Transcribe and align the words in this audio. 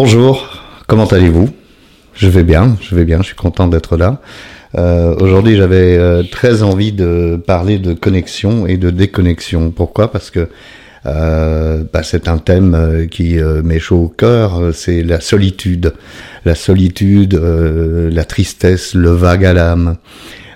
Bonjour, 0.00 0.62
comment 0.86 1.06
allez-vous? 1.06 1.50
Je 2.14 2.28
vais 2.28 2.44
bien, 2.44 2.76
je 2.80 2.94
vais 2.94 3.04
bien, 3.04 3.18
je 3.18 3.24
suis 3.24 3.34
content 3.34 3.66
d'être 3.66 3.96
là. 3.96 4.20
Euh, 4.76 5.16
Aujourd'hui, 5.18 5.56
j'avais 5.56 5.98
euh, 5.98 6.22
très 6.22 6.62
envie 6.62 6.92
de 6.92 7.36
parler 7.44 7.80
de 7.80 7.94
connexion 7.94 8.68
et 8.68 8.76
de 8.76 8.90
déconnexion. 8.90 9.72
Pourquoi? 9.72 10.12
Parce 10.12 10.30
que 10.30 10.50
euh, 11.06 11.82
bah, 11.92 12.04
c'est 12.04 12.28
un 12.28 12.38
thème 12.38 13.08
qui 13.10 13.38
m'est 13.64 13.90
au 13.90 14.06
cœur, 14.06 14.70
c'est 14.72 15.02
la 15.02 15.18
solitude. 15.18 15.92
La 16.44 16.54
solitude, 16.54 17.34
la 17.34 18.24
tristesse, 18.24 18.94
le 18.94 19.10
vague 19.10 19.44
à 19.44 19.52
l'âme. 19.52 19.96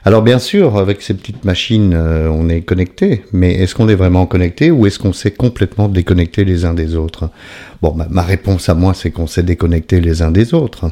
Alors 0.04 0.22
bien 0.22 0.40
sûr, 0.40 0.78
avec 0.78 1.00
ces 1.00 1.14
petites 1.14 1.44
machines, 1.44 1.92
euh, 1.94 2.28
on 2.28 2.48
est 2.48 2.62
connecté, 2.62 3.22
mais 3.32 3.54
est-ce 3.54 3.76
qu'on 3.76 3.88
est 3.88 3.94
vraiment 3.94 4.26
connecté 4.26 4.72
ou 4.72 4.84
est-ce 4.84 4.98
qu'on 4.98 5.12
s'est 5.12 5.30
complètement 5.30 5.88
déconnecté 5.88 6.44
les 6.44 6.64
uns 6.64 6.74
des 6.74 6.96
autres? 6.96 7.30
Bon, 7.82 7.96
ma, 8.10 8.22
réponse 8.22 8.68
à 8.68 8.74
moi, 8.74 8.94
c'est 8.94 9.12
qu'on 9.12 9.28
s'est 9.28 9.44
déconnecté 9.44 10.00
les 10.00 10.22
uns 10.22 10.32
des 10.32 10.54
autres. 10.54 10.90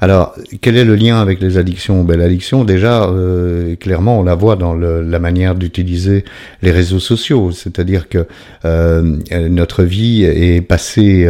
Alors, 0.00 0.34
quel 0.62 0.78
est 0.78 0.86
le 0.86 0.96
lien 0.96 1.20
avec 1.20 1.38
les 1.38 1.58
addictions? 1.58 2.02
Ben, 2.02 2.18
L'addiction, 2.18 2.64
déjà, 2.64 3.04
euh, 3.04 3.76
clairement, 3.76 4.20
on 4.20 4.22
la 4.22 4.34
voit 4.34 4.56
dans 4.56 4.74
le, 4.74 5.02
la 5.02 5.18
manière 5.18 5.54
d'utiliser 5.54 6.24
les 6.62 6.70
réseaux 6.70 7.00
sociaux, 7.00 7.52
c'est-à-dire 7.52 8.08
que 8.08 8.26
euh, 8.64 9.18
notre 9.50 9.82
vie 9.82 10.24
est 10.24 10.62
passée 10.62 11.28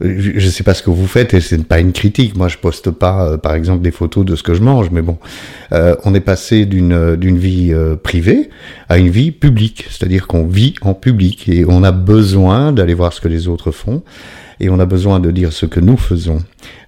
je 0.00 0.44
ne 0.44 0.50
sais 0.50 0.62
pas 0.62 0.74
ce 0.74 0.82
que 0.82 0.90
vous 0.90 1.06
faites 1.06 1.34
et 1.34 1.40
c'est 1.40 1.62
pas 1.64 1.78
une 1.78 1.92
critique. 1.92 2.36
Moi, 2.36 2.48
je 2.48 2.56
poste 2.56 2.90
pas, 2.90 3.32
euh, 3.32 3.36
par 3.36 3.54
exemple, 3.54 3.82
des 3.82 3.90
photos 3.90 4.24
de 4.24 4.34
ce 4.34 4.42
que 4.42 4.54
je 4.54 4.62
mange, 4.62 4.90
mais 4.90 5.02
bon, 5.02 5.18
euh, 5.72 5.94
on 6.04 6.14
est 6.14 6.20
passé 6.20 6.64
d'une 6.64 7.16
d'une 7.16 7.38
vie 7.38 7.72
euh, 7.72 7.96
privée 7.96 8.48
à 8.88 8.98
une 8.98 9.10
vie 9.10 9.30
publique, 9.30 9.86
c'est-à-dire 9.90 10.26
qu'on 10.26 10.46
vit 10.46 10.74
en 10.80 10.94
public 10.94 11.48
et 11.48 11.64
on 11.68 11.82
a 11.84 11.92
besoin 11.92 12.72
d'aller 12.72 12.94
voir 12.94 13.12
ce 13.12 13.20
que 13.20 13.28
les 13.28 13.46
autres 13.46 13.70
font 13.72 14.02
et 14.60 14.70
on 14.70 14.78
a 14.78 14.86
besoin 14.86 15.20
de 15.20 15.30
dire 15.30 15.52
ce 15.52 15.66
que 15.66 15.80
nous 15.80 15.96
faisons, 15.96 16.38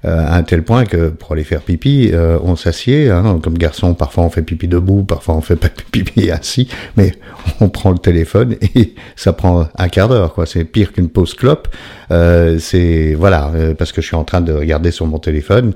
euh, 0.04 0.26
à 0.26 0.36
un 0.36 0.42
tel 0.42 0.62
point 0.62 0.84
que 0.84 1.08
pour 1.08 1.32
aller 1.32 1.44
faire 1.44 1.62
pipi, 1.62 2.10
euh, 2.12 2.38
on 2.42 2.54
s'assied, 2.54 3.10
hein, 3.10 3.40
comme 3.42 3.58
garçon, 3.58 3.94
parfois 3.94 4.24
on 4.24 4.30
fait 4.30 4.42
pipi 4.42 4.68
debout, 4.68 5.02
parfois 5.04 5.34
on 5.34 5.40
fait 5.40 5.56
pipi 5.90 6.30
assis, 6.30 6.68
mais 6.96 7.12
on 7.60 7.68
prend 7.68 7.90
le 7.90 7.98
téléphone 7.98 8.56
et 8.74 8.94
ça 9.16 9.32
prend 9.32 9.68
un 9.76 9.88
quart 9.88 10.08
d'heure, 10.08 10.34
quoi. 10.34 10.46
C'est 10.46 10.64
pire 10.64 10.92
qu'une 10.92 11.08
pause 11.08 11.34
clope. 11.34 11.68
Euh, 12.10 12.58
c'est 12.58 13.14
voilà, 13.14 13.50
euh, 13.54 13.74
parce 13.74 13.92
que 13.92 14.02
je 14.02 14.06
suis 14.06 14.16
en 14.16 14.24
train 14.24 14.40
de 14.40 14.52
regarder 14.52 14.90
sur 14.90 15.06
mon 15.06 15.18
téléphone 15.18 15.72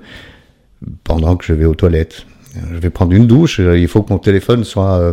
pendant 1.04 1.36
que 1.36 1.44
je 1.44 1.52
vais 1.52 1.64
aux 1.64 1.74
toilettes. 1.74 2.26
Je 2.72 2.78
vais 2.78 2.90
prendre 2.90 3.12
une 3.12 3.26
douche, 3.26 3.60
euh, 3.60 3.78
il 3.78 3.88
faut 3.88 4.02
que 4.02 4.12
mon 4.12 4.18
téléphone 4.18 4.64
soit 4.64 4.98
euh, 4.98 5.12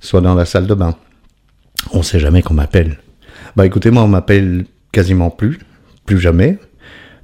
soit 0.00 0.20
dans 0.20 0.34
la 0.34 0.44
salle 0.44 0.66
de 0.66 0.74
bain. 0.74 0.94
On 1.92 2.02
sait 2.02 2.18
jamais 2.18 2.42
qu'on 2.42 2.54
m'appelle. 2.54 2.98
Bah 3.56 3.66
écoutez, 3.66 3.90
moi 3.90 4.02
on 4.02 4.08
m'appelle 4.08 4.64
quasiment 4.92 5.30
plus 5.30 5.58
plus 6.10 6.18
jamais, 6.18 6.58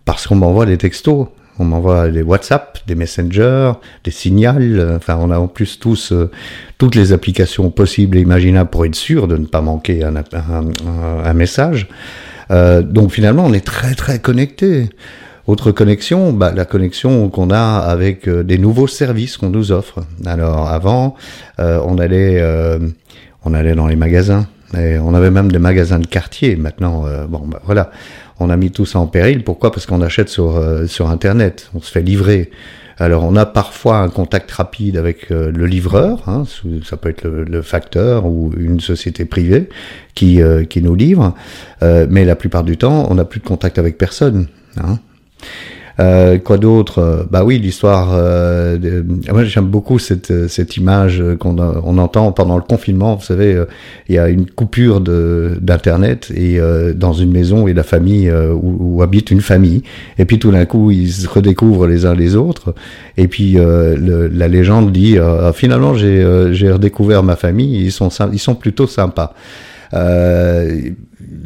parce 0.04 0.28
qu'on 0.28 0.36
m'envoie 0.36 0.64
des 0.64 0.78
textos, 0.78 1.26
on 1.58 1.64
m'envoie 1.64 2.08
des 2.08 2.22
WhatsApp, 2.22 2.78
des 2.86 2.94
Messenger, 2.94 3.72
des 4.04 4.12
Signal, 4.12 4.94
enfin 4.94 5.18
on 5.20 5.32
a 5.32 5.40
en 5.40 5.48
plus 5.48 5.80
tous 5.80 6.12
euh, 6.12 6.30
toutes 6.78 6.94
les 6.94 7.12
applications 7.12 7.72
possibles 7.72 8.16
et 8.16 8.20
imaginables 8.20 8.70
pour 8.70 8.86
être 8.86 8.94
sûr 8.94 9.26
de 9.26 9.36
ne 9.38 9.46
pas 9.46 9.60
manquer 9.60 10.04
un, 10.04 11.32
message. 11.34 11.88
Euh, 12.52 12.80
donc 12.80 13.10
finalement 13.10 13.44
on 13.44 13.52
est 13.52 13.66
très 13.66 13.96
très 13.96 14.20
connecté. 14.20 14.88
Autre 15.48 15.72
connexion, 15.72 16.32
bah, 16.32 16.52
la 16.54 16.64
connexion 16.64 17.28
qu'on 17.28 17.50
a 17.50 17.78
avec 17.78 18.28
euh, 18.28 18.44
des 18.44 18.58
nouveaux 18.58 18.88
services 18.88 19.36
qu'on 19.36 19.50
nous 19.50 19.72
offre. 19.72 20.04
Alors 20.26 20.68
avant, 20.68 21.16
on 21.58 21.98
allait, 21.98 22.40
on 23.44 23.52
allait 23.52 23.74
dans 23.74 23.88
les 23.88 23.96
magasins. 23.96 24.46
Et 24.76 24.98
on 24.98 25.14
avait 25.14 25.30
même 25.30 25.50
des 25.50 25.60
magasins 25.60 26.00
de 26.00 26.06
quartier. 26.06 26.54
Maintenant, 26.56 27.04
bon, 27.28 27.42
bah, 27.46 27.62
voilà 27.64 27.90
on 28.38 28.50
a 28.50 28.56
mis 28.56 28.70
tout 28.70 28.86
ça 28.86 28.98
en 28.98 29.06
péril. 29.06 29.44
Pourquoi? 29.44 29.72
Parce 29.72 29.86
qu'on 29.86 30.02
achète 30.02 30.28
sur, 30.28 30.56
euh, 30.56 30.86
sur 30.86 31.10
Internet, 31.10 31.70
on 31.74 31.80
se 31.80 31.90
fait 31.90 32.02
livrer. 32.02 32.50
Alors 32.98 33.24
on 33.24 33.36
a 33.36 33.44
parfois 33.44 33.98
un 33.98 34.08
contact 34.08 34.50
rapide 34.52 34.96
avec 34.96 35.30
euh, 35.30 35.50
le 35.50 35.66
livreur, 35.66 36.26
hein, 36.28 36.44
ça 36.82 36.96
peut 36.96 37.10
être 37.10 37.24
le, 37.24 37.44
le, 37.44 37.60
facteur 37.60 38.24
ou 38.24 38.52
une 38.56 38.80
société 38.80 39.26
privée 39.26 39.68
qui, 40.14 40.40
euh, 40.40 40.64
qui 40.64 40.80
nous 40.80 40.94
livre, 40.94 41.34
mais 41.82 42.24
la 42.24 42.36
plupart 42.36 42.64
du 42.64 42.78
temps 42.78 43.06
on 43.10 43.16
n'a 43.16 43.26
plus 43.26 43.40
de 43.40 43.44
contact 43.44 43.78
avec 43.78 43.98
personne. 43.98 44.46
Hein. 44.78 44.98
Euh, 45.98 46.38
quoi 46.38 46.58
d'autre? 46.58 47.26
Bah 47.30 47.44
oui, 47.44 47.58
l'histoire. 47.58 48.10
Euh. 48.12 49.02
Moi, 49.32 49.44
j'aime 49.44 49.66
beaucoup 49.66 49.98
cette, 49.98 50.48
cette 50.48 50.76
image 50.76 51.22
qu'on 51.38 51.58
on 51.58 51.98
entend 51.98 52.32
pendant 52.32 52.56
le 52.56 52.62
confinement. 52.62 53.16
Vous 53.16 53.24
savez, 53.24 53.54
euh, 53.54 53.64
il 54.08 54.14
y 54.14 54.18
a 54.18 54.28
une 54.28 54.46
coupure 54.46 55.00
de 55.00 55.56
d'internet 55.60 56.30
et 56.34 56.60
euh, 56.60 56.92
dans 56.92 57.12
une 57.12 57.32
maison 57.32 57.66
et 57.66 57.74
la 57.74 57.82
famille 57.82 58.28
euh, 58.28 58.52
où, 58.52 58.98
où, 58.98 59.02
habite 59.02 59.30
une 59.30 59.40
famille. 59.40 59.82
Et 60.18 60.24
puis 60.24 60.38
tout 60.38 60.50
d'un 60.50 60.66
coup, 60.66 60.90
ils 60.90 61.10
se 61.10 61.28
redécouvrent 61.28 61.86
les 61.86 62.04
uns 62.04 62.14
les 62.14 62.36
autres. 62.36 62.74
Et 63.16 63.28
puis 63.28 63.52
le, 63.54 64.28
la 64.28 64.48
légende 64.48 64.92
dit 64.92 65.16
finalement, 65.54 65.94
j'ai 65.94 66.24
j'ai 66.52 66.70
redécouvert 66.70 67.22
ma 67.22 67.36
famille. 67.36 67.84
Ils 67.84 67.92
sont 67.92 68.10
ils 68.32 68.38
sont 68.38 68.54
plutôt 68.54 68.86
sympas. 68.86 69.34
Euh, 69.96 70.90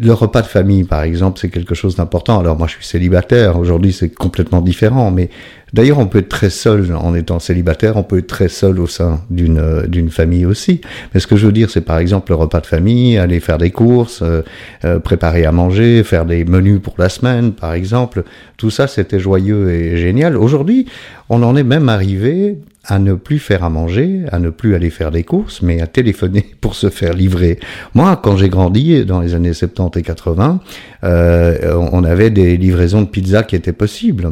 le 0.03 0.13
repas 0.13 0.43
de 0.43 0.47
famille, 0.47 0.85
par 0.85 1.03
exemple, 1.03 1.39
c'est 1.41 1.51
quelque 1.51 1.75
chose 1.75 1.97
d'important. 1.97 2.41
Alors 2.41 2.57
moi, 2.57 2.67
je 2.67 2.75
suis 2.75 2.85
célibataire. 2.85 3.59
Aujourd'hui, 3.59 3.93
c'est 3.93 4.09
complètement 4.09 4.63
différent. 4.63 5.11
Mais 5.11 5.29
d'ailleurs, 5.73 5.99
on 5.99 6.07
peut 6.07 6.19
être 6.19 6.29
très 6.29 6.51
seul 6.51 6.95
en 6.95 7.15
étant 7.15 7.39
célibataire. 7.39 7.97
On 7.97 8.03
peut 8.03 8.19
être 8.19 8.27
très 8.27 8.49
seul 8.49 8.81
au 8.81 8.87
sein 8.87 9.21
d'une 9.31 9.83
d'une 9.87 10.11
famille 10.11 10.47
aussi. 10.47 10.81
Mais 11.13 11.21
ce 11.21 11.27
que 11.27 11.37
je 11.37 11.47
veux 11.47 11.53
dire, 11.53 11.71
c'est 11.71 11.83
par 11.83 11.99
exemple 11.99 12.33
le 12.33 12.37
repas 12.37 12.61
de 12.61 12.67
famille, 12.67 13.19
aller 13.19 13.41
faire 13.41 13.59
des 13.59 13.71
courses, 13.71 14.23
euh, 14.23 14.43
euh, 14.85 14.99
préparer 14.99 15.45
à 15.45 15.53
manger, 15.53 16.03
faire 16.03 16.25
des 16.25 16.45
menus 16.45 16.81
pour 16.83 16.95
la 16.99 17.09
semaine, 17.09 17.53
par 17.53 17.75
exemple. 17.75 18.25
Tout 18.57 18.71
ça, 18.71 18.87
c'était 18.87 19.21
joyeux 19.21 19.71
et 19.71 19.99
génial. 19.99 20.37
Aujourd'hui, 20.37 20.87
on 21.29 21.43
en 21.43 21.57
est 21.57 21.65
même 21.65 21.89
arrivé 21.89 22.59
à 22.85 22.99
ne 22.99 23.15
plus 23.15 23.39
faire 23.39 23.63
à 23.65 23.71
manger, 23.71 24.25
à 24.33 24.39
ne 24.39 24.51
plus 24.51 24.75
aller 24.75 24.91
faire 24.91 25.11
des 25.11 25.25
courses, 25.25 25.63
mais 25.63 25.81
à 25.81 25.87
téléphoner 25.87 26.47
pour 26.61 26.75
se 26.75 26.89
faire 26.91 27.13
livrer. 27.13 27.59
Moi, 27.95 28.19
quand 28.23 28.37
j'ai 28.37 28.49
grandi 28.49 29.05
dans 29.05 29.21
les 29.21 29.35
années 29.35 29.53
70 29.53 29.99
et 29.99 30.03
80, 30.03 30.61
euh, 31.05 31.75
on 31.93 32.05
avait 32.05 32.31
des 32.31 32.57
livraisons 32.57 33.03
de 33.03 33.07
pizza 33.09 33.43
qui 33.43 33.57
étaient 33.57 33.73
possibles. 33.73 34.31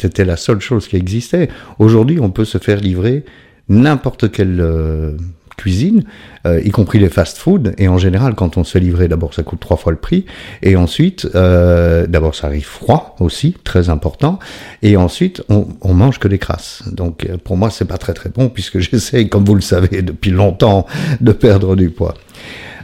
C'était 0.00 0.24
la 0.24 0.36
seule 0.36 0.60
chose 0.60 0.86
qui 0.86 0.96
existait. 0.96 1.48
Aujourd'hui, 1.78 2.20
on 2.20 2.30
peut 2.30 2.44
se 2.44 2.58
faire 2.58 2.80
livrer 2.80 3.24
n'importe 3.68 4.30
quelle 4.30 4.60
euh, 4.60 5.16
cuisine, 5.58 6.04
euh, 6.46 6.62
y 6.64 6.70
compris 6.70 6.98
les 6.98 7.10
fast-food. 7.10 7.74
Et 7.76 7.88
en 7.88 7.98
général, 7.98 8.34
quand 8.34 8.56
on 8.56 8.64
se 8.64 8.78
fait 8.78 9.08
d'abord, 9.08 9.34
ça 9.34 9.42
coûte 9.42 9.60
trois 9.60 9.76
fois 9.76 9.92
le 9.92 9.98
prix. 9.98 10.24
Et 10.62 10.76
ensuite, 10.76 11.28
euh, 11.34 12.06
d'abord, 12.06 12.34
ça 12.34 12.46
arrive 12.46 12.64
froid 12.64 13.16
aussi, 13.20 13.54
très 13.64 13.90
important. 13.90 14.38
Et 14.82 14.96
ensuite, 14.96 15.42
on, 15.50 15.66
on 15.82 15.92
mange 15.92 16.18
que 16.18 16.28
des 16.28 16.38
crasses. 16.38 16.84
Donc, 16.90 17.26
euh, 17.26 17.36
pour 17.36 17.58
moi, 17.58 17.68
c'est 17.70 17.84
pas 17.84 17.98
très 17.98 18.14
très 18.14 18.30
bon 18.30 18.48
puisque 18.48 18.78
j'essaye, 18.90 19.28
comme 19.28 19.44
vous 19.44 19.54
le 19.54 19.60
savez, 19.60 20.00
depuis 20.00 20.30
longtemps, 20.30 20.86
de 21.20 21.32
perdre 21.32 21.76
du 21.76 21.90
poids. 21.90 22.14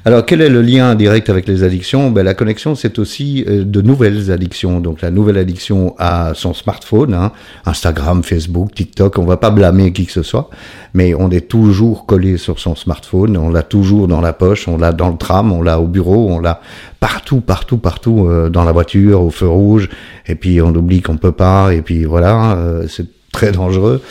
Alors, 0.06 0.26
quel 0.26 0.42
est 0.42 0.50
le 0.50 0.60
lien 0.60 0.94
direct 0.97 1.31
avec 1.31 1.48
les 1.48 1.62
addictions? 1.62 2.10
Ben, 2.10 2.22
La 2.25 2.34
connexion, 2.34 2.75
c'est 2.75 2.98
aussi 2.98 3.42
euh, 3.48 3.65
de 3.65 3.81
nouvelles 3.81 4.31
addictions. 4.31 4.81
Donc, 4.81 5.00
la 5.00 5.10
nouvelle 5.10 5.38
addiction 5.38 5.94
à 5.98 6.32
son 6.34 6.53
smartphone, 6.53 7.15
hein, 7.15 7.32
Instagram, 7.65 8.22
Facebook, 8.22 8.75
TikTok, 8.75 9.16
on 9.16 9.25
va 9.25 9.38
pas 9.38 9.48
blâmer 9.48 9.94
qui 9.94 10.04
que 10.04 10.12
ce 10.12 10.22
soit, 10.22 10.50
mais 10.92 11.15
on 11.15 11.31
est 11.31 11.48
toujours 11.48 12.04
collé 12.04 12.37
sur 12.37 12.59
son 12.59 12.75
smartphone, 12.75 13.38
on 13.38 13.48
l'a 13.48 13.62
toujours 13.62 14.06
dans 14.06 14.20
la 14.20 14.34
poche, 14.34 14.69
on 14.69 14.76
l'a 14.76 14.92
dans 14.92 15.09
le 15.09 15.16
tram, 15.16 15.53
on 15.53 15.62
l'a 15.62 15.81
au 15.81 15.87
bureau, 15.87 16.28
on 16.28 16.38
l'a 16.38 16.60
partout, 17.00 17.41
partout, 17.41 17.78
partout, 17.78 18.26
euh, 18.28 18.50
dans 18.50 18.65
la 18.65 18.72
voiture, 18.72 19.22
au 19.22 19.31
feu 19.31 19.48
rouge, 19.48 19.88
et 20.26 20.34
puis 20.34 20.60
on 20.60 20.75
oublie 20.75 21.00
qu'on 21.00 21.16
peut 21.16 21.32
pas, 21.32 21.72
et 21.72 21.81
puis 21.81 22.04
voilà, 22.04 22.59
euh, 22.59 22.84
c'est 22.88 23.06
très 23.32 23.53
dangereux. 23.53 24.03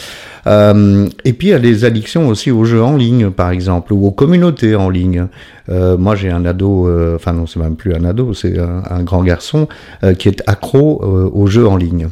Euh, 0.48 1.08
et 1.24 1.34
puis 1.34 1.48
il 1.48 1.52
y 1.52 1.54
a 1.54 1.60
des 1.60 1.86
addictions 1.86 2.28
aussi 2.28 2.52
aux 2.52 2.66
jeux 2.66 2.84
en 2.84 2.96
ligne, 2.96 3.30
par 3.30 3.52
exemple, 3.52 3.94
ou 3.94 4.06
aux 4.06 4.12
communautés 4.12 4.76
en 4.76 4.90
ligne. 4.90 5.28
Euh, 5.70 5.98
moi, 5.98 6.16
j'ai 6.16 6.30
un 6.30 6.46
ado, 6.46 6.88
euh, 6.88 7.16
enfin 7.16 7.34
non, 7.34 7.48
c'est 7.48 7.60
même 7.60 7.76
plus 7.76 7.94
un 7.94 8.04
ado, 8.04 8.34
c'est 8.34 8.58
un, 8.60 9.04
grand 9.04 9.24
garçon 9.24 9.68
qui 10.18 10.30
est 10.30 10.44
accro 10.48 11.04
aux 11.04 11.48
jeux 11.48 11.68
en 11.68 11.78
ligne. 11.78 12.08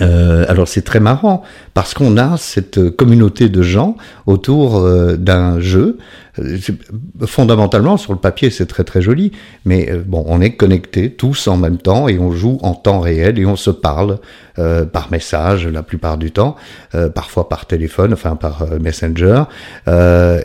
Alors 0.00 0.68
c'est 0.68 0.82
très 0.82 1.00
marrant 1.00 1.42
parce 1.74 1.92
qu'on 1.92 2.16
a 2.16 2.36
cette 2.36 2.90
communauté 2.90 3.48
de 3.48 3.62
gens 3.62 3.96
autour 4.26 4.88
d'un 5.16 5.60
jeu. 5.60 5.98
Fondamentalement, 7.26 7.98
sur 7.98 8.14
le 8.14 8.18
papier, 8.18 8.48
c'est 8.48 8.64
très 8.64 8.84
très 8.84 9.02
joli, 9.02 9.32
mais 9.66 9.90
euh, 9.90 10.02
bon, 10.04 10.24
on 10.26 10.40
est 10.40 10.52
connectés 10.52 11.10
tous 11.10 11.46
en 11.46 11.58
même 11.58 11.76
temps 11.76 12.08
et 12.08 12.18
on 12.18 12.32
joue 12.32 12.58
en 12.62 12.72
temps 12.72 13.00
réel 13.00 13.38
et 13.38 13.44
on 13.44 13.56
se 13.56 13.70
parle 13.70 14.18
euh, 14.58 14.84
par 14.84 15.10
message 15.10 15.66
la 15.66 15.82
plupart 15.82 16.18
du 16.18 16.30
temps, 16.30 16.56
euh, 16.94 17.08
parfois 17.08 17.48
par 17.48 17.64
téléphone, 17.64 18.12
enfin 18.12 18.36
par 18.36 18.60
euh, 18.60 18.78
Messenger, 18.78 19.44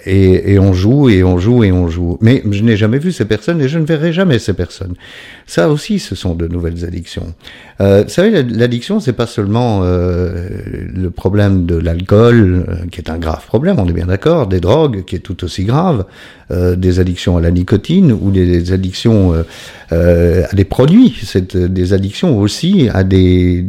et, 0.06 0.54
et, 0.54 0.60
on 0.60 0.72
joue 0.72 1.10
et 1.10 1.26
on 1.26 1.38
joue 1.38 1.66
et 1.66 1.74
on 1.74 1.90
joue. 1.90 2.18
Mais 2.22 2.42
je 2.50 2.64
n'ai 2.64 2.78
jamais 2.78 3.00
vu 3.00 3.12
ces 3.12 3.26
personnes 3.26 3.60
et 3.60 3.68
je 3.68 3.78
ne 3.78 3.86
verrai 3.86 4.14
jamais 4.14 4.40
ces 4.40 4.54
personnes. 4.54 4.94
Ça 5.46 5.70
aussi, 5.70 6.00
ce 6.00 6.16
sont 6.16 6.36
de 6.36 6.48
nouvelles 6.48 6.86
addictions. 6.86 7.34
vous 7.80 8.08
savez, 8.08 8.44
l'addiction, 8.44 9.02
c'est 9.02 9.12
pas 9.12 9.28
seulement 9.28 9.82
le 11.08 11.12
problème 11.12 11.66
de 11.66 11.78
l'alcool, 11.78 12.88
qui 12.92 13.00
est 13.00 13.10
un 13.10 13.18
grave 13.18 13.46
problème, 13.48 13.80
on 13.80 13.88
est 13.88 13.94
bien 13.94 14.08
d'accord, 14.08 14.48
des 14.48 14.60
drogues, 14.60 15.06
qui 15.06 15.16
est 15.16 15.20
tout 15.20 15.44
aussi 15.46 15.64
grave 15.64 16.04
graves, 16.52 16.76
des 16.76 17.00
addictions 17.00 17.38
à 17.38 17.42
la 17.42 17.52
nicotine 17.52 18.12
ou 18.12 18.32
des 18.32 18.74
addictions 18.74 19.34
à 19.92 20.54
des 20.54 20.66
produits, 20.66 21.14
c'est 21.24 21.56
des 21.56 21.94
addictions 21.94 22.38
aussi 22.40 22.90
à 22.94 23.04
des 23.04 23.66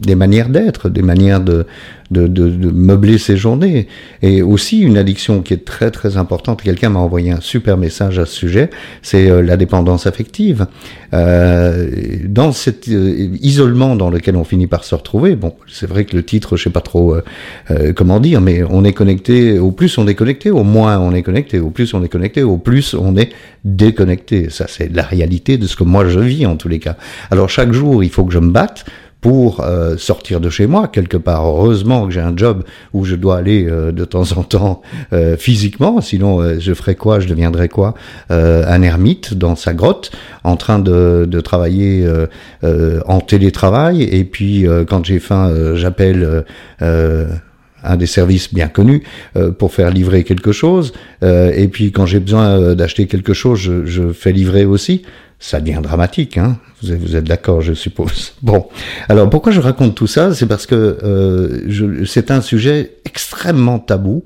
des 0.00 0.14
manières 0.14 0.48
d'être, 0.48 0.88
des 0.88 1.02
manières 1.02 1.40
de, 1.40 1.66
de, 2.10 2.26
de, 2.26 2.48
de, 2.48 2.70
meubler 2.70 3.18
ses 3.18 3.36
journées. 3.36 3.88
Et 4.22 4.42
aussi 4.42 4.80
une 4.80 4.96
addiction 4.96 5.42
qui 5.42 5.54
est 5.54 5.64
très 5.64 5.90
très 5.90 6.16
importante, 6.16 6.62
quelqu'un 6.62 6.90
m'a 6.90 7.00
envoyé 7.00 7.30
un 7.30 7.40
super 7.40 7.76
message 7.76 8.18
à 8.18 8.26
ce 8.26 8.34
sujet, 8.34 8.70
c'est 9.02 9.30
euh, 9.30 9.42
la 9.42 9.56
dépendance 9.56 10.06
affective. 10.06 10.66
Euh, 11.14 11.88
dans 12.24 12.52
cet 12.52 12.88
euh, 12.88 13.28
isolement 13.40 13.96
dans 13.96 14.10
lequel 14.10 14.36
on 14.36 14.44
finit 14.44 14.66
par 14.66 14.84
se 14.84 14.94
retrouver, 14.94 15.36
bon, 15.36 15.54
c'est 15.68 15.86
vrai 15.86 16.04
que 16.04 16.16
le 16.16 16.24
titre, 16.24 16.56
je 16.56 16.64
sais 16.64 16.70
pas 16.70 16.80
trop 16.80 17.16
euh, 17.70 17.92
comment 17.94 18.20
dire, 18.20 18.40
mais 18.40 18.62
on 18.68 18.84
est 18.84 18.92
connecté, 18.92 19.58
au 19.58 19.70
plus 19.70 19.98
on 19.98 20.06
est 20.08 20.14
connecté, 20.14 20.50
au 20.50 20.64
moins 20.64 20.98
on 20.98 21.14
est 21.14 21.22
connecté, 21.22 21.60
au 21.60 21.70
plus 21.70 21.94
on 21.94 22.02
est 22.02 22.08
connecté, 22.08 22.42
au 22.42 22.58
plus 22.58 22.94
on 22.94 23.16
est 23.16 23.30
déconnecté. 23.64 24.50
Ça 24.50 24.66
c'est 24.68 24.92
la 24.94 25.02
réalité 25.02 25.58
de 25.58 25.66
ce 25.66 25.76
que 25.76 25.84
moi 25.84 26.06
je 26.06 26.20
vis 26.20 26.46
en 26.46 26.56
tous 26.56 26.68
les 26.68 26.78
cas. 26.78 26.96
Alors 27.30 27.48
chaque 27.48 27.72
jour, 27.72 28.02
il 28.02 28.10
faut 28.10 28.24
que 28.24 28.32
je 28.32 28.38
me 28.38 28.50
batte 28.50 28.84
pour 29.26 29.60
euh, 29.60 29.96
sortir 29.96 30.38
de 30.38 30.48
chez 30.50 30.68
moi. 30.68 30.86
Quelque 30.86 31.16
part. 31.16 31.44
Heureusement 31.44 32.06
que 32.06 32.12
j'ai 32.12 32.20
un 32.20 32.36
job 32.36 32.62
où 32.92 33.04
je 33.04 33.16
dois 33.16 33.38
aller 33.38 33.66
euh, 33.68 33.90
de 33.90 34.04
temps 34.04 34.30
en 34.36 34.44
temps 34.44 34.82
euh, 35.12 35.36
physiquement, 35.36 36.00
sinon 36.00 36.60
je 36.60 36.72
ferais 36.74 36.94
quoi, 36.94 37.18
je 37.18 37.26
deviendrais 37.26 37.68
quoi? 37.68 37.94
Un 38.30 38.82
ermite 38.82 39.34
dans 39.34 39.56
sa 39.56 39.74
grotte, 39.74 40.12
en 40.44 40.56
train 40.56 40.78
de, 40.78 41.26
de 41.28 41.40
travailler 41.40 42.06
en 42.62 43.20
télétravail, 43.20 44.02
et 44.02 44.24
puis 44.24 44.66
quand 44.88 45.04
j'ai 45.04 45.18
faim, 45.18 45.52
j'appelle 45.74 46.44
un 47.86 47.96
des 47.96 48.06
services 48.06 48.52
bien 48.52 48.68
connus 48.68 49.02
pour 49.58 49.72
faire 49.72 49.90
livrer 49.90 50.24
quelque 50.24 50.52
chose. 50.52 50.92
et 51.22 51.68
puis 51.68 51.92
quand 51.92 52.06
j'ai 52.06 52.20
besoin 52.20 52.74
d'acheter 52.74 53.06
quelque 53.06 53.32
chose, 53.32 53.58
je, 53.58 54.12
fais 54.12 54.32
livrer 54.32 54.64
aussi. 54.64 55.02
Ça 55.38 55.60
devient 55.60 55.80
dramatique, 55.82 56.38
hein. 56.38 56.58
Vous 56.82 57.16
êtes, 57.16 57.24
d'accord, 57.24 57.60
je 57.60 57.74
suppose. 57.74 58.34
Bon, 58.42 58.66
alors 59.08 59.28
pourquoi 59.28 59.52
je 59.52 59.60
raconte 59.60 59.94
tout 59.94 60.06
ça? 60.06 60.34
C'est 60.34 60.46
parce 60.46 60.66
que 60.66 60.98
euh, 61.02 62.04
c'est 62.06 62.30
un 62.30 62.40
sujet 62.40 62.92
extrêmement 63.04 63.78
tabou 63.78 64.24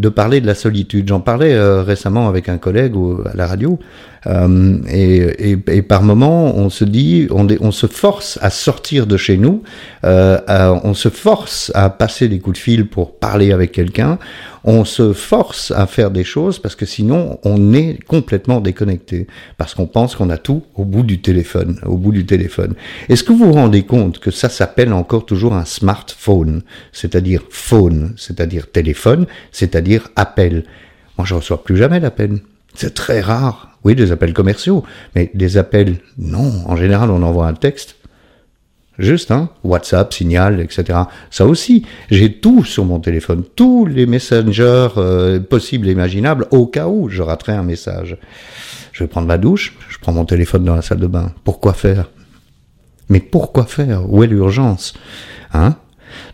de 0.00 0.08
parler 0.08 0.40
de 0.40 0.46
la 0.46 0.54
solitude. 0.54 1.06
J'en 1.08 1.20
parlais 1.20 1.52
euh, 1.52 1.82
récemment 1.82 2.26
avec 2.26 2.48
un 2.48 2.56
collègue 2.56 2.94
à 3.26 3.36
la 3.36 3.46
radio, 3.46 3.78
euh, 4.26 4.78
et, 4.88 5.82
par 5.82 6.02
moment, 6.02 6.56
on 6.56 6.70
se 6.70 6.84
dit, 6.84 7.28
on, 7.30 7.70
se 7.70 7.86
force 7.86 8.38
à 8.42 8.50
sortir 8.50 9.06
de 9.06 9.16
chez 9.16 9.36
nous, 9.36 9.62
euh, 10.04 10.38
on 10.84 10.94
se 10.94 11.08
force 11.08 11.70
à 11.74 11.90
passer 11.90 12.28
des 12.28 12.38
coups 12.38 12.58
de 12.58 12.62
fil 12.62 12.86
pour 12.86 13.16
parler 13.16 13.52
avec 13.52 13.72
quelqu'un, 13.72 14.18
on 14.64 14.84
se 14.84 15.12
force 15.12 15.70
à 15.70 15.86
faire 15.86 16.10
des 16.10 16.24
choses 16.24 16.58
parce 16.58 16.74
que 16.74 16.86
sinon, 16.86 17.38
on 17.44 17.72
est 17.72 17.98
complètement 18.06 18.60
déconnecté, 18.60 19.26
parce 19.56 19.74
qu'on 19.74 19.86
pense 19.86 20.14
qu'on 20.16 20.30
a 20.30 20.38
tout 20.38 20.62
au 20.74 20.84
bout 20.84 21.02
du 21.02 21.20
téléphone, 21.20 21.80
au 21.86 21.96
bout 21.96 22.12
du 22.12 22.26
téléphone. 22.26 22.74
Est-ce 23.08 23.24
que 23.24 23.32
vous 23.32 23.46
vous 23.46 23.52
rendez 23.52 23.84
compte 23.84 24.18
que 24.18 24.30
ça 24.30 24.48
s'appelle 24.48 24.92
encore 24.92 25.26
toujours 25.26 25.54
un 25.54 25.64
smartphone, 25.64 26.62
c'est-à-dire 26.92 27.42
phone, 27.50 28.14
c'est-à-dire 28.16 28.70
téléphone, 28.70 29.26
c'est-à-dire 29.52 30.08
appel 30.16 30.64
Moi, 31.16 31.26
je 31.26 31.34
reçois 31.34 31.64
plus 31.64 31.76
jamais 31.76 32.00
d'appel. 32.00 32.40
C'est 32.74 32.94
très 32.94 33.20
rare 33.20 33.70
oui, 33.84 33.94
des 33.94 34.12
appels 34.12 34.34
commerciaux, 34.34 34.84
mais 35.14 35.30
des 35.34 35.56
appels, 35.56 35.96
non. 36.18 36.52
En 36.66 36.76
général, 36.76 37.10
on 37.10 37.22
envoie 37.22 37.46
un 37.46 37.54
texte. 37.54 37.96
Juste, 39.00 39.30
hein, 39.30 39.48
WhatsApp, 39.64 40.12
Signal, 40.12 40.60
etc. 40.60 41.00
Ça 41.30 41.46
aussi, 41.46 41.86
j'ai 42.10 42.34
tout 42.34 42.64
sur 42.64 42.84
mon 42.84 43.00
téléphone, 43.00 43.44
tous 43.56 43.86
les 43.86 44.04
messengers 44.04 44.88
euh, 44.98 45.40
possibles 45.40 45.88
et 45.88 45.92
imaginables, 45.92 46.46
au 46.50 46.66
cas 46.66 46.86
où 46.86 47.08
je 47.08 47.22
raterais 47.22 47.54
un 47.54 47.62
message. 47.62 48.18
Je 48.92 49.02
vais 49.02 49.08
prendre 49.08 49.26
ma 49.26 49.38
douche, 49.38 49.74
je 49.88 49.96
prends 49.98 50.12
mon 50.12 50.26
téléphone 50.26 50.64
dans 50.64 50.74
la 50.74 50.82
salle 50.82 51.00
de 51.00 51.06
bain. 51.06 51.32
Pourquoi 51.44 51.72
faire? 51.72 52.10
Mais 53.08 53.20
pourquoi 53.20 53.64
faire? 53.64 54.02
Où 54.12 54.22
est 54.22 54.26
l'urgence? 54.26 54.92
Hein? 55.54 55.76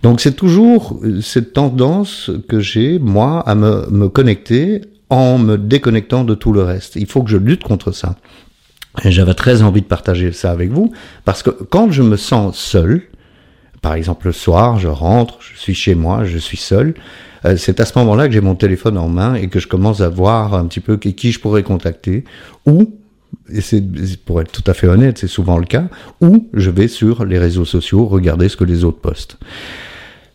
Donc 0.02 0.20
c'est 0.20 0.34
toujours 0.34 0.98
euh, 1.04 1.20
cette 1.20 1.52
tendance 1.52 2.32
que 2.48 2.58
j'ai, 2.58 2.98
moi, 2.98 3.48
à 3.48 3.54
me, 3.54 3.88
me 3.90 4.08
connecter 4.08 4.80
en 5.08 5.38
me 5.38 5.56
déconnectant 5.56 6.24
de 6.24 6.34
tout 6.34 6.52
le 6.52 6.64
reste. 6.64 6.96
Il 6.96 7.06
faut 7.06 7.22
que 7.22 7.30
je 7.30 7.36
lutte 7.36 7.62
contre 7.62 7.92
ça. 7.92 8.16
J'avais 9.04 9.34
très 9.34 9.62
envie 9.62 9.82
de 9.82 9.86
partager 9.86 10.32
ça 10.32 10.50
avec 10.50 10.70
vous, 10.70 10.92
parce 11.24 11.42
que 11.42 11.50
quand 11.50 11.90
je 11.90 12.02
me 12.02 12.16
sens 12.16 12.58
seul, 12.58 13.02
par 13.82 13.94
exemple 13.94 14.26
le 14.26 14.32
soir, 14.32 14.78
je 14.78 14.88
rentre, 14.88 15.38
je 15.40 15.58
suis 15.58 15.74
chez 15.74 15.94
moi, 15.94 16.24
je 16.24 16.38
suis 16.38 16.56
seul, 16.56 16.94
euh, 17.44 17.56
c'est 17.56 17.78
à 17.80 17.84
ce 17.84 17.98
moment-là 17.98 18.26
que 18.26 18.34
j'ai 18.34 18.40
mon 18.40 18.54
téléphone 18.54 18.96
en 18.98 19.08
main 19.08 19.34
et 19.34 19.48
que 19.48 19.60
je 19.60 19.68
commence 19.68 20.00
à 20.00 20.08
voir 20.08 20.54
un 20.54 20.64
petit 20.66 20.80
peu 20.80 20.96
qui 20.96 21.32
je 21.32 21.40
pourrais 21.40 21.62
contacter, 21.62 22.24
ou, 22.64 22.94
et 23.52 23.60
c'est 23.60 23.82
pour 24.24 24.40
être 24.40 24.50
tout 24.50 24.64
à 24.66 24.74
fait 24.74 24.86
honnête, 24.86 25.18
c'est 25.18 25.28
souvent 25.28 25.58
le 25.58 25.66
cas, 25.66 25.88
ou 26.20 26.48
je 26.54 26.70
vais 26.70 26.88
sur 26.88 27.24
les 27.24 27.38
réseaux 27.38 27.66
sociaux 27.66 28.06
regarder 28.06 28.48
ce 28.48 28.56
que 28.56 28.64
les 28.64 28.82
autres 28.82 29.00
postent. 29.00 29.36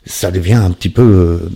Ça 0.06 0.32
devient 0.32 0.54
un 0.54 0.72
petit 0.72 0.90
peu... 0.90 1.02
Euh, 1.02 1.50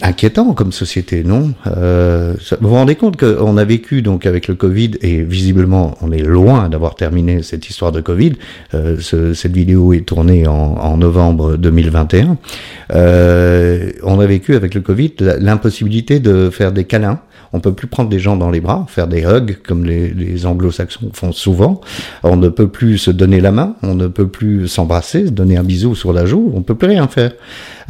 inquiétant 0.00 0.52
comme 0.54 0.72
société, 0.72 1.22
non? 1.22 1.52
Euh, 1.66 2.34
Vous 2.60 2.68
vous 2.68 2.74
rendez 2.74 2.96
compte 2.96 3.16
qu'on 3.16 3.56
a 3.56 3.64
vécu 3.64 4.02
donc 4.02 4.26
avec 4.26 4.48
le 4.48 4.54
Covid 4.54 4.92
et 5.02 5.22
visiblement 5.22 5.96
on 6.00 6.10
est 6.12 6.22
loin 6.22 6.68
d'avoir 6.68 6.94
terminé 6.94 7.42
cette 7.42 7.68
histoire 7.68 7.92
de 7.92 8.00
Covid. 8.00 8.32
Euh, 8.74 8.96
ce, 9.00 9.34
cette 9.34 9.52
vidéo 9.52 9.92
est 9.92 10.06
tournée 10.06 10.46
en, 10.46 10.96
novembre 10.96 11.56
2021. 11.56 12.36
Euh, 12.94 13.90
on 14.02 14.20
a 14.20 14.26
vécu 14.26 14.54
avec 14.54 14.74
le 14.74 14.80
Covid 14.80 15.14
l'impossibilité 15.38 16.20
de 16.20 16.50
faire 16.50 16.72
des 16.72 16.84
câlins. 16.84 17.20
On 17.54 17.60
peut 17.60 17.72
plus 17.72 17.86
prendre 17.86 18.08
des 18.08 18.18
gens 18.18 18.36
dans 18.36 18.50
les 18.50 18.60
bras, 18.60 18.86
faire 18.88 19.06
des 19.06 19.22
hugs 19.22 19.58
comme 19.66 19.84
les, 19.84 20.08
les 20.08 20.46
anglo-saxons 20.46 21.10
font 21.12 21.32
souvent. 21.32 21.82
On 22.22 22.36
ne 22.36 22.48
peut 22.48 22.68
plus 22.68 22.96
se 22.96 23.10
donner 23.10 23.40
la 23.40 23.52
main, 23.52 23.76
on 23.82 23.94
ne 23.94 24.06
peut 24.06 24.28
plus 24.28 24.68
s'embrasser, 24.68 25.26
se 25.26 25.30
donner 25.32 25.58
un 25.58 25.62
bisou 25.62 25.94
sur 25.94 26.14
la 26.14 26.24
joue, 26.24 26.50
on 26.54 26.62
peut 26.62 26.74
plus 26.74 26.88
rien 26.88 27.08
faire. 27.08 27.32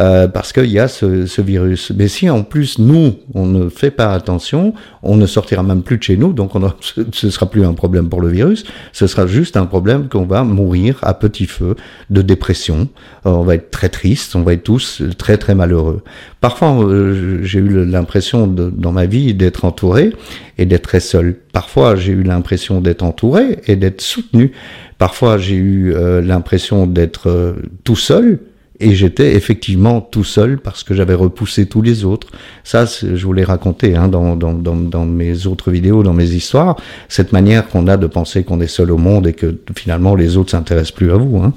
Euh, 0.03 0.27
parce 0.27 0.53
qu'il 0.53 0.67
y 0.67 0.81
a 0.81 0.89
ce, 0.89 1.27
ce, 1.27 1.41
virus. 1.41 1.93
Mais 1.95 2.09
si 2.09 2.29
en 2.29 2.43
plus 2.43 2.81
nous, 2.81 3.15
on 3.35 3.47
ne 3.47 3.69
fait 3.69 3.93
pas 3.93 4.13
attention, 4.13 4.75
on 5.05 5.17
ne 5.17 5.27
sortira 5.27 5.63
même 5.63 5.83
plus 5.83 5.99
de 5.99 6.03
chez 6.03 6.17
nous, 6.17 6.33
donc 6.33 6.57
on 6.57 6.73
ce 7.13 7.31
sera 7.31 7.49
plus 7.49 7.65
un 7.65 7.75
problème 7.75 8.09
pour 8.09 8.21
le 8.21 8.29
virus, 8.29 8.65
ce 8.93 9.07
sera 9.07 9.29
juste 9.29 9.57
un 9.57 9.67
problème 9.67 10.09
qu'on 10.09 10.25
va 10.25 10.43
mourir 10.43 10.99
à 11.03 11.15
petit 11.15 11.47
feu 11.47 11.77
de 12.11 12.21
dépression. 12.21 12.89
Euh, 13.27 13.31
on 13.31 13.43
va 13.43 13.55
être 13.55 13.71
très 13.71 13.91
triste, 13.91 14.35
on 14.35 14.43
va 14.43 14.55
être 14.55 14.65
tous 14.65 15.03
très 15.19 15.37
très 15.37 15.55
malheureux. 15.55 16.03
Parfois, 16.41 16.83
euh, 16.83 17.39
j'ai 17.45 17.61
eu 17.61 17.85
l'impression 17.85 18.49
dans 18.49 18.93
ma 18.93 19.07
vie 19.07 19.35
d'être 19.35 19.65
entouré 19.65 20.13
et 20.59 20.67
d'être 20.67 20.83
très 20.83 21.01
seul. 21.01 21.37
Parfois, 21.53 21.95
j'ai 21.95 22.13
eu 22.13 22.25
l'impression 22.25 22.81
d'être 22.81 23.05
entouré 23.05 23.61
et 23.69 23.77
d'être 23.77 24.01
soutenu. 24.01 24.51
Parfois, 24.99 25.39
j'ai 25.39 25.57
eu 25.57 25.95
l'impression 26.23 26.87
d'être 26.87 27.57
tout 27.85 27.97
seul 27.97 28.41
et 28.81 28.95
j'étais 28.95 29.35
effectivement 29.35 30.01
tout 30.01 30.25
seul 30.25 30.59
parce 30.59 30.83
que 30.83 30.95
j'avais 30.95 31.15
repoussé 31.15 31.67
tous 31.67 31.83
les 31.83 32.05
autres. 32.05 32.29
Ça, 32.65 32.85
je 32.85 33.25
vous 33.25 33.33
l'ai 33.33 33.45
raconté 33.45 33.97
hein, 33.97 34.09
dans, 34.09 34.35
dans, 34.35 34.53
dans, 34.53 34.75
dans, 34.75 35.05
mes 35.05 35.47
autres 35.47 35.71
vidéos, 35.71 36.03
dans 36.03 36.15
mes 36.15 36.31
histoires, 36.31 36.77
cette 37.09 37.33
manière 37.33 37.69
qu'on 37.69 37.87
a 37.87 37.97
de 37.97 38.07
penser 38.07 38.45
qu'on 38.45 38.61
est 38.61 38.67
seul 38.67 38.91
au 38.91 38.99
monde 38.99 39.27
et 39.27 39.35
que 39.35 39.61
finalement 39.77 40.15
les 40.15 40.37
autres 40.37 40.51
s'intéressent 40.51 40.93
plus 40.93 41.13
à 41.13 41.17
vous. 41.17 41.39
Hein. 41.39 41.53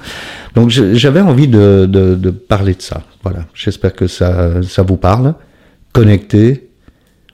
Donc 0.55 0.69
j'avais 0.69 1.22
envie 1.22 1.48
de, 1.48 1.88
de, 1.89 2.15
de, 2.15 2.29
parler 2.29 2.75
de 2.75 2.81
ça. 2.81 3.01
Voilà, 3.24 3.45
j'espère 3.53 3.93
que 3.93 4.07
ça, 4.07 4.62
ça 4.62 4.84
vous 4.84 4.98
parle. 4.98 5.34
Connecté, 5.93 6.69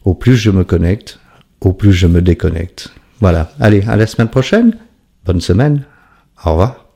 au 0.05 0.13
plus 0.13 0.35
je 0.35 0.51
me 0.51 0.63
connecte, 0.63 1.19
au 1.59 1.73
plus 1.73 1.91
je 1.91 2.07
me 2.07 2.21
déconnecte. 2.21 2.93
Voilà, 3.19 3.51
allez, 3.59 3.83
à 3.87 3.95
la 3.95 4.07
semaine 4.07 4.29
prochaine. 4.29 4.75
Bonne 5.25 5.41
semaine. 5.41 5.83
Au 6.45 6.51
revoir. 6.51 6.90